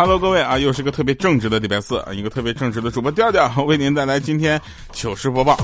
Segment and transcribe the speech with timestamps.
[0.00, 4.58] Hello，各位啊，又是个特别正直的礼拜四啊，一个特别正直的主播调调为您带来今天
[4.92, 5.54] 糗事播报。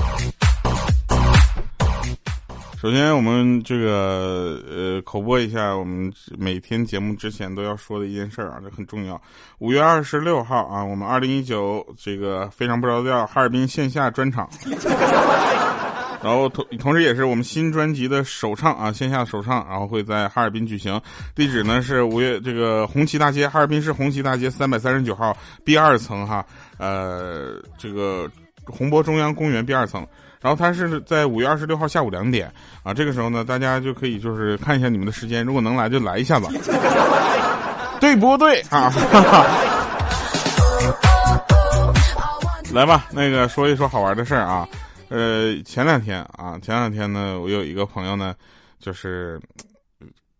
[2.79, 9.19] 首先，我们这个呃口播一下，我们每天节目之前都要说的一件事啊，这很重要。
[9.57, 14.47] 五月二十六号啊，我们二零一九这个非常不着调哈尔滨线下专场，
[16.23, 20.99] 然后同同时也是我们新专辑的首唱啊，线下首唱，然后会在哈尔滨举行。
[21.35, 26.45] 地址呢是五月这个红旗大街，哈尔滨市红旗大街三百三十九号 B 二层哈，
[26.77, 28.29] 呃，这个
[28.65, 30.05] 红博中央公园 B 二层。
[30.39, 32.51] 然后他是在五月二十六号下午两点
[32.83, 36.47] 啊，这个时候呢，大家就可以就是看一下你们的时间，如果能来就来一下子，
[37.99, 38.89] 对不对啊？
[38.89, 39.45] 哈 哈
[42.71, 44.67] 来吧，那个说一说好玩的事儿啊。
[45.09, 48.35] 呃，前两天啊，前两天呢，我有一个朋友呢，
[48.79, 49.39] 就是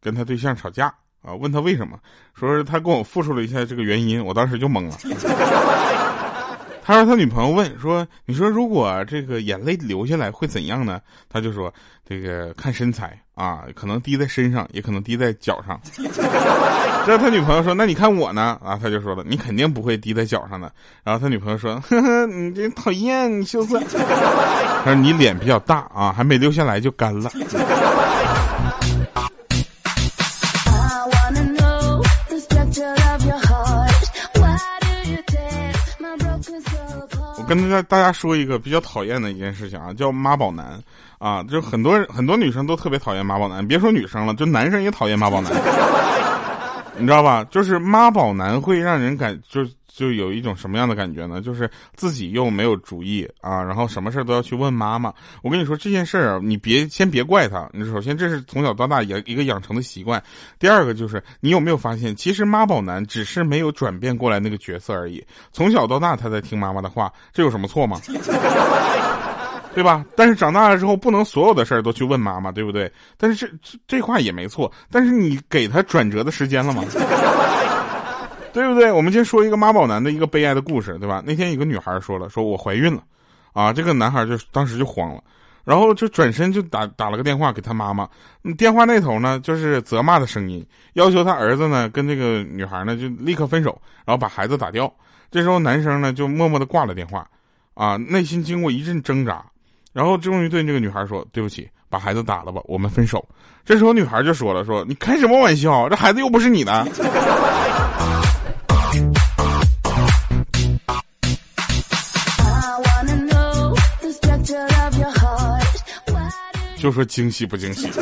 [0.02, 1.98] 跟他对象吵架啊，问他为什么，
[2.34, 4.98] 说是他跟我复述了一下这个原因，我当时就懵了。
[6.88, 11.72] 他说他女朋友问说：“你说如果这个眼泪流下来会怎样呢？”他就说
[12.08, 15.78] ：“这个看身材啊，可能滴在身上，也可能滴在脚上。
[17.06, 20.72] ”这他女朋友说：“那你看我呢？”啊，他就说了：“你肯定不会滴在脚上的。”
[21.04, 23.78] 然后他女朋友说：“呵呵，你这讨厌，你羞涩。”
[24.86, 27.30] 他说：“你脸比较大啊，还没流下来就干了。”
[37.48, 40.80] 跟大家大家说一个比较讨厌的一件事情啊，叫妈宝男
[41.18, 45.52] 啊，就很多很多女生都特别讨厌妈宝男，别说女生了，就男生也讨厌妈宝男，
[46.98, 47.46] 你知道吧？
[47.50, 49.72] 就是妈宝男会让人感就是。
[49.98, 51.42] 就有一种什么样的感觉呢？
[51.42, 55.12] 就是自己又没有主意啊，然后什么事都要去问妈妈。
[55.42, 57.68] 我跟你说这件事儿，你别先别怪他。
[57.74, 60.24] 你首先这是从小到大养一个养成的习惯。
[60.60, 65.26] 第二个就是你有没有发现，其实妈宝男只是没有转变过来那个角色而已。
[65.52, 68.00] 从小到大他在听妈妈的话，这有什么错吗？
[69.74, 70.06] 对吧？
[70.16, 72.92] 但是长大了之后，不能所有的事儿都去问妈妈，对不对？
[73.18, 74.72] 但是这这这话也没错。
[74.92, 76.84] 但是你给他转折的时间了吗？
[78.58, 78.92] 对不对？
[78.92, 81.22] 我们先说一个妈宝男的一个悲哀的故事，对吧？
[81.24, 83.04] 那天有个女孩说了，说我怀孕了，
[83.54, 85.22] 啊，这个男孩就当时就慌了，
[85.64, 88.10] 然后就转身就打打了个电话给他妈妈，
[88.58, 94.92] 电话那头呢就是责骂的声音，要求他儿子呢跟这个女孩呢就立刻分手，然后把孩子打掉。
[95.30, 97.28] 这时候男生呢就默默的挂了电话，
[97.76, 99.46] 啊，内心经过一阵挣扎，
[99.94, 103.24] 然后终于对这个女孩说：“对不起，把孩子打了吧，我们分手。”
[103.64, 105.88] 这时候女孩就说了：“说你开什么玩笑？
[105.90, 106.88] 这孩子又不是你的。”
[116.80, 117.90] 就说惊喜不惊喜？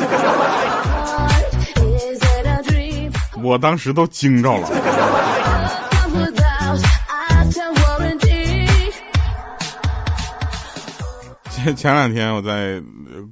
[3.42, 4.68] 我当时都惊着了。
[11.50, 12.80] 前前两天我在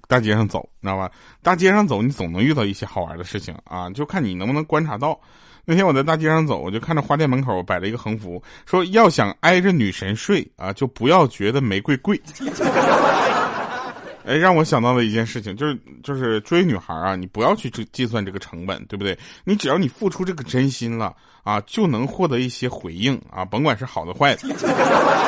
[0.08, 1.10] 大街上走，你知道吧？
[1.42, 5.20] 大街上走，你总能遇到一些好玩的事情啊，就看你能不能观察到。
[5.64, 12.20] 那天我在大街上走，我就看着花店门口摆了一个横幅，说要想挨着女神睡啊，就不要觉得玫瑰贵。
[14.26, 19.18] 哎，让我想到了一件事情，就是就是追女孩啊，你不要去计算这个成本，对不对？
[19.44, 24.48] 你只要你付出这个真心了啊，就能获得一些回应啊，甭管是好的坏的，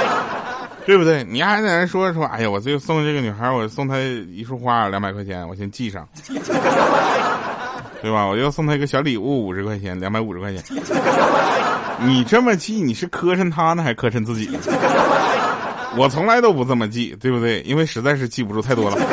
[0.86, 1.22] 对不对？
[1.24, 6.08] 你还在那说说，哎呀，我这个送这个女孩，我送她一束花两百块钱，我先记上，
[8.00, 8.26] 对吧？
[8.26, 10.64] 我要送她一个小礼物五十块钱，两百五十块钱，
[12.00, 14.48] 你这么记，你是磕碜她呢，还磕碜自己？
[15.96, 17.60] 我从来都不这么记，对不对？
[17.62, 18.96] 因为实在是记不住太多了。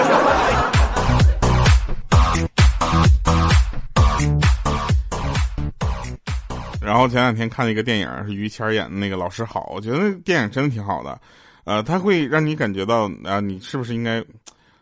[6.82, 11.18] 然后前两天看了一个电影，是于谦演的那个《老师好》，我觉得那电影真的挺好的。
[11.64, 14.22] 呃，他会让你感觉到啊，你是不是应该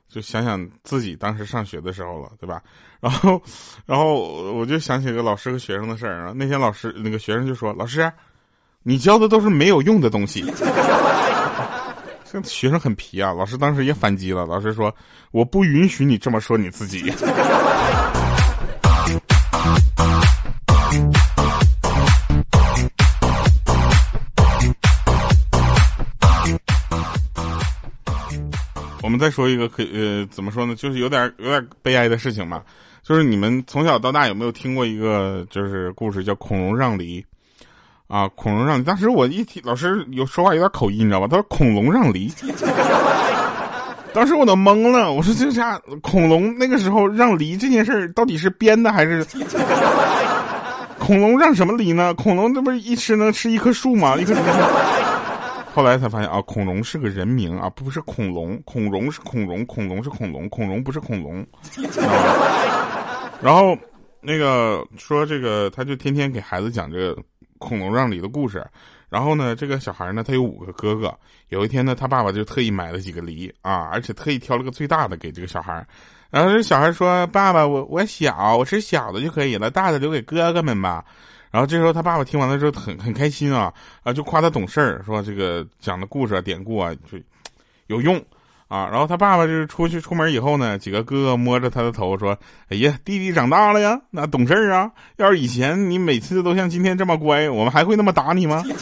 [0.09, 2.62] 就想想自己当时上学的时候了，对吧？
[3.00, 3.42] 然后，
[3.86, 4.15] 然后
[4.54, 6.33] 我就想起个老师和学生的事儿啊。
[6.36, 8.12] 那天老师那个学生就说：“老师，
[8.83, 10.44] 你教的都是没有用的东西。”
[12.31, 13.33] 这学生很皮啊！
[13.33, 14.95] 老师当时也反击了，老师说
[15.31, 17.12] ：“我不允许你这么说你自己。”
[29.04, 30.74] 我们再说一个可呃，怎么说呢？
[30.74, 32.63] 就是有点有点悲哀的事情吧。
[33.04, 37.25] 就是你们从小到大有没有听过一个就是故事，叫孔融让梨？
[38.12, 38.84] 啊，恐龙让梨。
[38.84, 41.28] 当时我一听老师有说话有点口音，你知道吧？
[41.30, 42.30] 他说恐龙让梨。
[44.13, 45.80] 当时我都懵了，我说这啥？
[46.02, 49.25] 恐龙那个时候让梨这件事儿到底是编的还是
[51.00, 52.13] 恐龙让什么梨呢？
[52.16, 54.18] 恐龙这不是一吃能吃一棵树吗？
[54.18, 54.42] 一棵树。
[55.74, 58.62] 后来才发现啊，恐龙是个人名啊，不是恐龙。
[58.66, 61.48] 恐龙是恐龙，恐龙是恐龙，恐龙不是恐龙。
[63.42, 63.74] 然后
[64.19, 67.18] 那个说这个，他就天天给孩子讲这个
[67.62, 68.66] 恐龙让梨的故事。
[69.08, 71.13] 然后呢，这个小孩呢，他有五个哥哥。
[71.50, 75.86] 有一天呢，他爸爸就特意买了几个梨啊，而且特意挑了个最大的给这个小孩。
[76.30, 81.04] 然后这小孩说：“爸爸，我我小，我吃小的就可以了，大的留给哥哥们吧。”
[81.52, 83.74] 然后这时候他爸爸听完了之后很很开心啊
[84.04, 87.18] 啊，就夸他懂事儿，说这个讲的故事啊典故啊就
[87.88, 88.24] 有用
[88.71, 88.88] 啊。
[88.89, 92.38] 然后他爸爸就是出去出门以后呢，几个哥哥摸着他的头说
[92.69, 94.89] ：“哎呀，弟弟长大了呀，那懂事儿啊。
[95.18, 98.63] 要是以前你每次都像今天这么乖，我们还会那么打你吗？”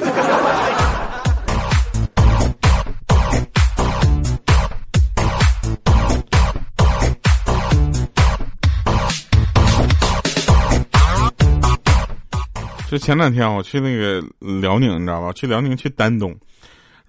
[12.89, 14.19] 就前两天我去那个
[14.59, 15.31] 辽宁，你知道吧？
[15.33, 16.36] 去辽宁去丹东，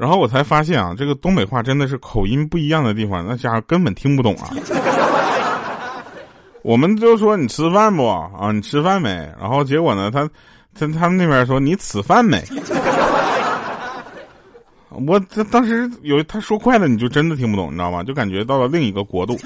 [0.00, 4.49] 然后我才发现啊，这个东北话真的是口音不一样的地方，那家伙根本听不懂啊。
[6.64, 8.50] 我们就说你吃饭不啊？
[8.50, 9.11] 你吃饭没？
[9.38, 10.26] 然后结果呢，他
[10.75, 12.43] 他他们那边说你吃饭没？
[14.88, 18.02] 我这当时有他说快了，你就真的听不懂，你知道吗？
[18.02, 19.38] 就感觉到了另一个国度。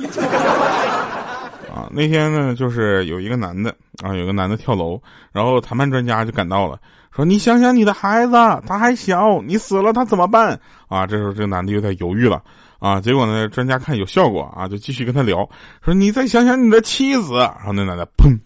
[1.75, 3.75] 啊，那天呢，就是有一个男的
[4.05, 5.01] 啊，有个男的跳楼，
[5.33, 6.79] 然后谈判专家就赶到了，
[7.15, 8.33] 说你想想你的孩子，
[8.67, 10.59] 他还小，你死了他怎么办？
[10.89, 12.43] 啊，这时候这个男的有点犹豫了，
[12.81, 15.49] 啊，结果呢，专家看有效果啊，就继续跟他聊，
[15.85, 18.37] 说你再想想你的妻子，然后那男的砰。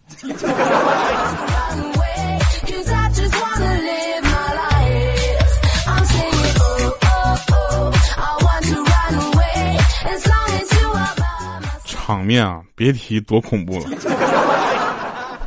[11.85, 13.85] 场面啊，别提多恐怖了！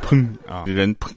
[0.08, 1.10] 砰啊，人砰！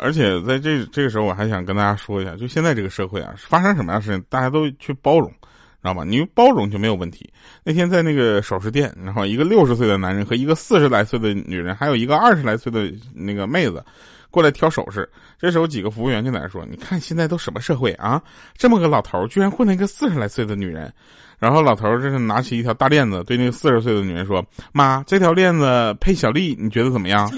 [0.00, 6.02] 而且在这这个时候，我还想跟大家说一下，就现在这个社会啊，发生什么样的事情，大家都去包容，知道吧？
[6.04, 7.30] 你包容就没有问题。
[7.62, 13.84] 那天在那个首饰店，然后一个六十岁的男人和一个四十来岁的女人，还有一个二十来岁的那个妹子。
[14.32, 15.10] 过来挑首饰，
[15.40, 18.22] 这时候几个服务员就在那说：“你看现在都什么社会啊？
[18.56, 20.92] 这么个老头居然混了一个四十来岁的女人。”
[21.40, 27.28] 然后老头这是拿起一条大链子，对那个四十岁的女人说：“妈，这条链子配小丽，你觉得怎么样？”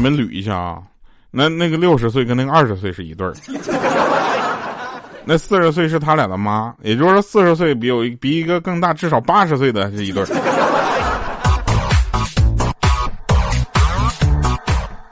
[0.00, 0.78] 你们捋一下啊，
[1.30, 3.34] 那那个六十岁跟那个二十岁是一对儿。
[5.26, 10.26] 那四十岁是他俩的妈，也就是说四十岁比有比一个更大，至少八十岁的是一对儿。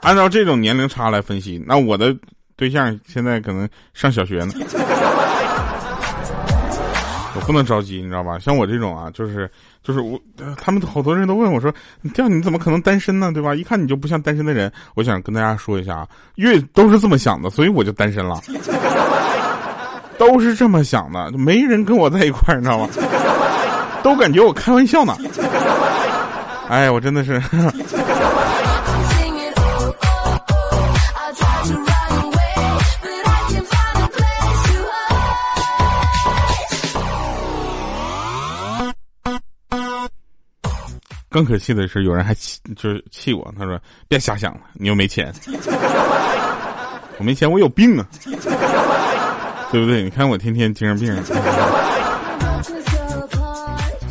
[0.01, 2.17] 按照这种年龄差来分析，那我的
[2.55, 4.53] 对象现在可能上小学呢。
[7.49, 8.37] 我不能着急，你知道吧？
[8.37, 9.49] 像我这种啊，就是
[9.81, 10.19] 就是我，
[10.61, 11.73] 他们好多人都问我说
[12.13, 13.31] ：“这样你怎么可能单身呢？
[13.33, 13.55] 对吧？
[13.55, 18.39] 一看你就不像单身的人。”我想跟大家说一下啊，因为都是这么想的，所以我就单身了。
[20.19, 22.87] 都是这么想的，没人跟我在一块儿，你知道吗？
[24.03, 25.17] 都感觉我开玩笑呢。
[26.69, 27.41] 哎，我真的是。
[41.39, 43.79] 更可气的是，有人还气，就是气我，他说
[44.09, 45.33] ：“别瞎想了，你又没钱。
[47.17, 48.05] ”我没钱，我有病啊。
[49.71, 50.03] 对不对？
[50.03, 51.15] 你看我天天精神病。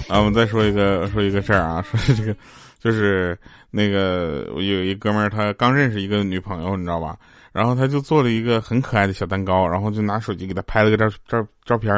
[0.08, 2.34] 啊，我们再说一个，说一个事儿啊，说这个，
[2.80, 3.38] 就是
[3.70, 7.14] 那个我有一哥们儿，他刚认识一个女朋友，你知道吧？
[7.58, 11.92] 然后他就做了一个很可爱的小蛋糕，然后就拿手机给他拍了个照照照片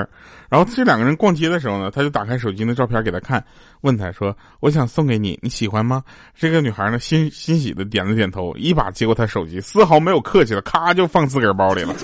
[0.49, 3.45] 然后这两个人逛街的时候呢，他就打开手机那照片给他看，
[3.83, 6.02] 问他说：“我想送给你，你喜欢吗？”
[6.35, 11.95] 这个女孩呢，欣欣喜的点了点头，一把接过他手机，丝毫没有客气的，咔就放自个儿包里了。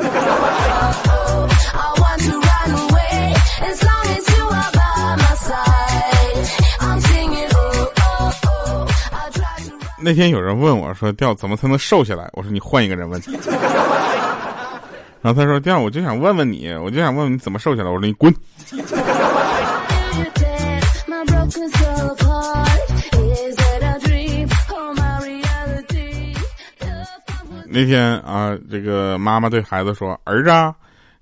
[10.07, 13.21] 那天有人问我说：“调怎么才能瘦下来？”我说：“你换一个人问。
[15.21, 18.33] ”然后他说：“调我就想问问你，我就想问问你怎么瘦下来。”我说：“你滚。”
[27.69, 30.51] 那天啊，这个妈妈对孩子说：“儿子，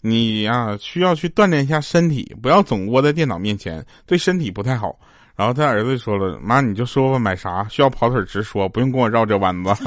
[0.03, 4.95] 你呀需要去锻炼一下身体，不要总窝在电脑面前，对身体不太好。”
[5.37, 7.67] 然后他儿子说了妈你就说吧买啥？
[7.69, 9.71] 需要跑腿直说不用跟我绕这弯子。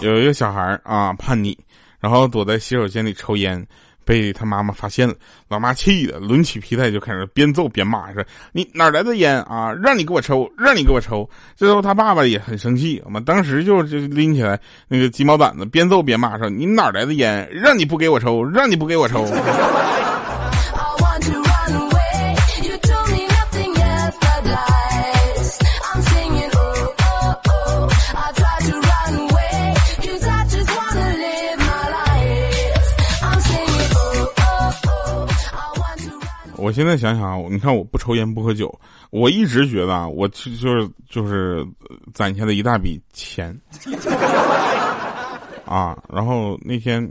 [0.00, 1.56] 有一个小孩啊叛逆
[2.00, 3.64] 然后躲在洗手间里抽烟。
[4.10, 5.14] 被他妈妈发现了，
[5.46, 9.72] 老妈气的抡起皮带就开始边揍边骂，说：“你哪来的烟啊？
[9.72, 17.48] 让你给我抽，让你给我抽！”最后他爸爸也很生气，我们当时就就拎起来那个鸡毛掸子，边揍边骂说：“你哪来的烟？
[17.52, 19.24] 让你不给我抽，让你不给我抽！”
[36.70, 38.72] 我现在想想啊，你看我不抽烟不喝酒，
[39.10, 41.66] 我一直觉得啊，我就是就是
[42.14, 43.52] 攒下了一大笔钱
[45.64, 45.98] 啊。
[46.08, 47.10] 然后那天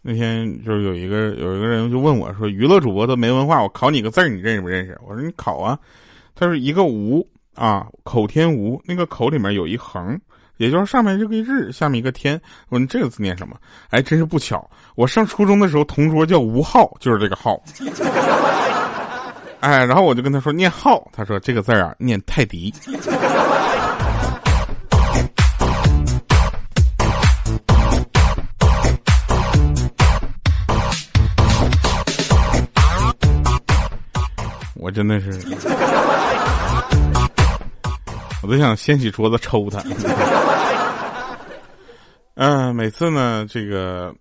[0.00, 5.76] 那天就是有一个有一个人就问我说：“娱乐主播都没文化，我考你个字儿，你认识不认识？”我说：“你考啊。”
[6.36, 10.16] 他说：“一个吴啊，口天吴，那个口里面有一横，
[10.58, 12.40] 也就是上面这个日，下面一个天。
[12.68, 13.56] 我说这个字念什么？
[13.90, 17.60] 哎，真是不巧，我上初中的时候，同桌叫吴浩，就是这个浩。
[19.64, 22.70] 哎，然后我就跟他说念浩，他说这个字啊念泰迪。
[34.74, 35.30] 我真的是，
[38.42, 39.82] 我都想掀起桌子抽他。
[42.34, 44.14] 嗯，每次呢，这个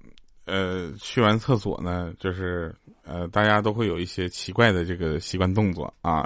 [0.46, 2.74] 呃，去完厕所呢，就是。
[3.06, 6.24] 呃，大家都会有一些奇怪的这个习惯动作啊，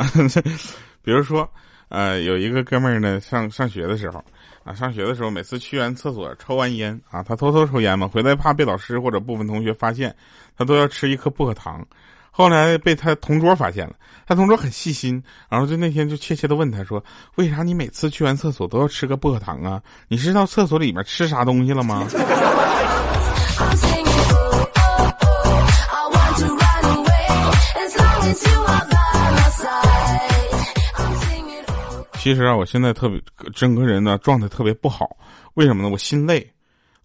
[1.02, 1.50] 比如说，
[1.90, 4.24] 呃，有一个哥们儿呢，上上学的时候，
[4.64, 10.16] 啊，上学的时候，每次去完厕所抽完烟啊，他偷偷抽烟嘛，回来怕被老师或者部分同学发现，
[10.58, 11.86] 他都要吃一颗薄荷糖。
[12.30, 13.96] 后来被他同桌发现了，
[14.28, 17.04] 他同桌很细心，然后就那天就怯怯的问他说
[17.34, 19.82] ：“为啥你每次去完厕所都要吃个薄荷糖啊？
[20.08, 22.08] 你是到厕所里面吃啥东西了吗？”
[32.20, 33.22] 其实啊，我现在特别
[33.56, 35.16] 整个人呢状态特别不好，
[35.54, 35.88] 为什么呢？
[35.88, 36.46] 我心累，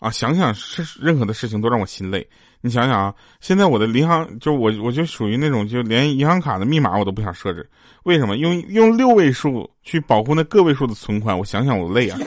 [0.01, 2.27] 啊，想想是任何的事情都让我心累。
[2.61, 7.71] 你想想啊，现在我的银行就我我就属于那种就连银行卡的密码我都不想设置，
[8.03, 8.37] 为什么？
[8.39, 12.19] 用用六位数去保护那个位数的存款，我想想我累啊。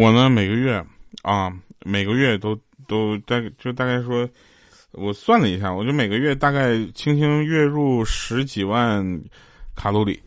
[0.00, 0.82] 我呢，每个月
[1.20, 1.52] 啊，
[1.84, 4.26] 每个月都都大就大概说，
[4.92, 9.04] 我算了一下，我就每个月大概轻轻月入十几万
[9.76, 10.18] 卡路里。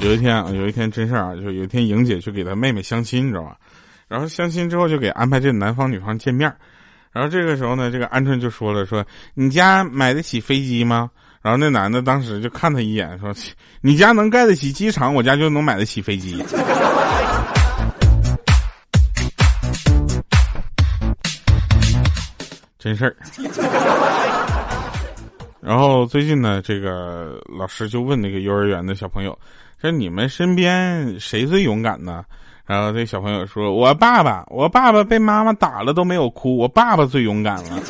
[0.00, 3.56] 有一天啊，有一天真事儿啊，就有一天莹姐去给她妹妹相亲，你知道吧？
[4.08, 6.52] 然后相亲之后就给安排这男方女方见面。
[7.16, 13.34] 然后这个时候呢，这个鹌鹑就说了：“说你家买得起飞机吗？”然后那男的当时就看他一眼，说
[13.80, 16.44] ：“你家能盖得起机场，我家就能买得起飞机。”
[22.78, 23.16] 真事儿。
[25.62, 29.38] 然后最近呢，这个老师就问那个幼儿园的小朋友
[29.80, 32.22] ：“说你们身边谁最勇敢呢？”
[32.66, 37.80] 然后这小朋友说：“我爸爸，我爸爸被妈妈打了都没有哭，我爸爸最勇敢了。”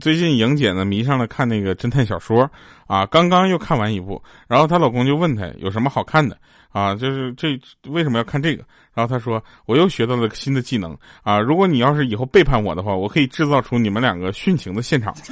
[0.00, 2.48] 最近莹姐呢迷上了看那个侦探小说
[2.86, 6.36] 啊，刚刚又看完一部，然后她老公就问她有什么好看的
[6.70, 7.58] 啊，就是这
[7.88, 8.62] 为什么要看这个？
[8.94, 15.12] 然后她说：“我又学到了新的技能啊，如果你要是以后背叛我的话，我可以制造出你们两个殉情的现场。”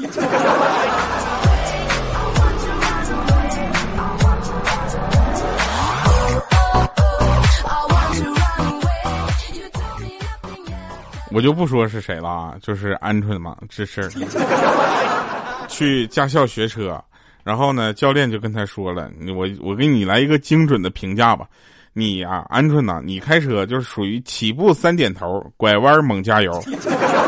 [11.35, 14.11] 我就不说是谁了啊，就是鹌鹑嘛，这事儿。
[15.69, 17.03] 去驾校学车，
[17.43, 21.47] 然后呢，教练就跟他说了：“你我我给你来一个精准的评价吧，
[21.95, 26.63] 你呀，鹌鹑呐，你开车就是属于起步三点头，拐弯猛加油，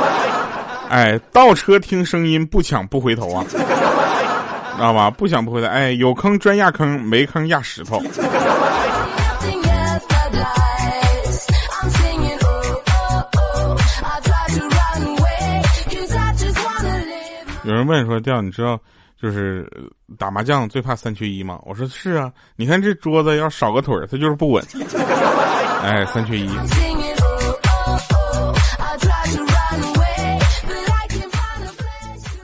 [0.91, 3.57] 哎，倒车听声音不抢不回头啊，知
[4.79, 5.11] 道吧？
[5.11, 8.03] 不抢不回头，哎，有坑钻压坑，没坑压石头。”
[17.85, 18.81] 人问说：“调，你知道
[19.21, 19.71] 就是
[20.19, 24.65] 打麻将最怕三缺一吗？”我说：“是啊，你看这桌子要少个腿儿，它就是不稳。
[25.85, 26.49] ”哎，三缺一。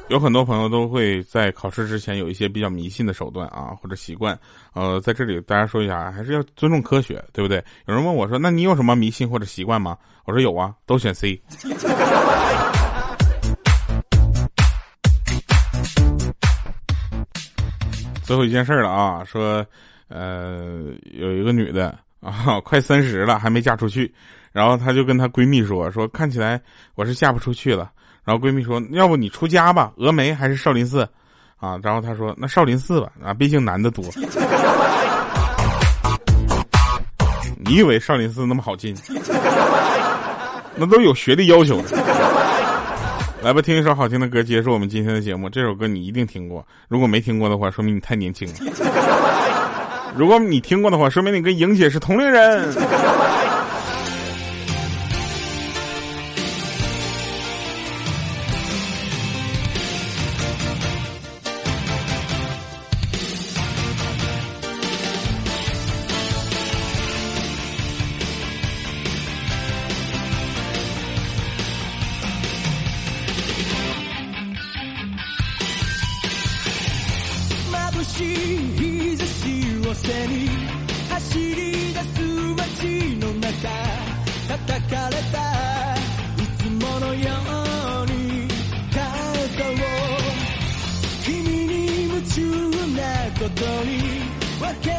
[0.08, 4.36] 有很多朋友都会在考试之前有一些比较迷信的手段啊，或者习惯。
[4.74, 7.64] 呃，在这里大家说一下，还是要尊重科学，对不对？
[7.86, 11.40] 有人问我说：“那你有什么迷信或者习惯吗？”我说有啊，都选 C。
[18.30, 19.66] 最后一件事了啊，说，
[20.06, 20.84] 呃，
[21.14, 24.14] 有一个女的啊， 快三十了还没嫁出去，
[24.52, 26.60] 然后她就跟她闺蜜说：“说看起来
[26.94, 27.90] 我是嫁不出去了。”
[28.22, 31.00] 然后闺蜜说：“要不你出家吧，峨眉还是少林寺？”
[31.58, 34.04] 啊，然后她说：“那少林寺吧，啊，毕竟男的多。”
[37.58, 38.96] 你以为少林寺那么好进？
[40.76, 41.88] 那都有学历要求的。
[43.42, 45.48] 来吧，听一首好听的歌，结束我们今天的节目。
[45.48, 48.54] 这首歌你一定听过，如果没听过的话，说明你太年轻了；
[50.14, 52.70] 如果你听过的话，说明你跟莹姐是同龄人。
[93.49, 94.21] ことに
[94.61, 94.98] わけ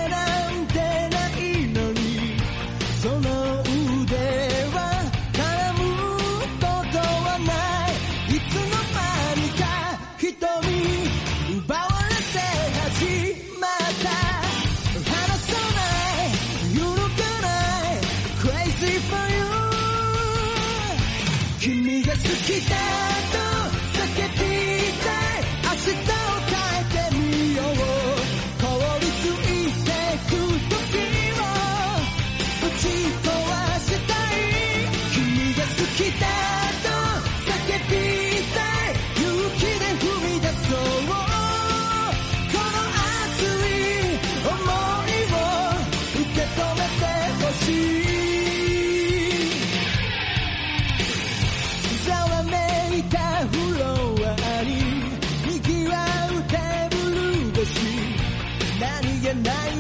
[59.35, 59.72] ない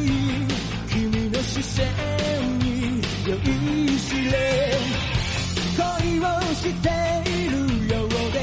[0.87, 1.85] 君の視線
[2.59, 3.35] に酔
[3.95, 4.70] いしれ
[6.53, 6.89] して
[7.29, 7.55] いる
[7.93, 8.39] ようで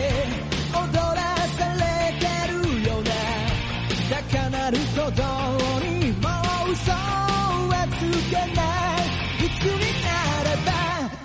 [0.74, 0.82] 踊
[1.14, 1.20] ら
[1.56, 1.82] され
[2.18, 2.54] てる
[2.88, 3.10] ような
[4.10, 5.22] 高鳴る鼓動
[5.80, 6.28] にも
[6.66, 10.08] う嘘はつけないいつにな
[10.44, 10.68] れば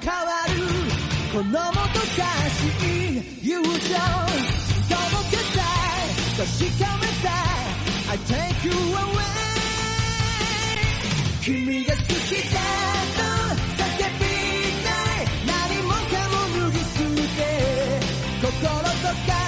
[0.02, 0.56] 変わる
[1.32, 3.70] このもどかしい友情
[4.90, 6.48] 届けたい確
[6.80, 7.74] かめたい
[8.10, 9.34] I take you away.
[11.42, 12.06] 君が好き
[12.54, 12.60] だ
[13.18, 13.73] と
[18.64, 19.43] 心溶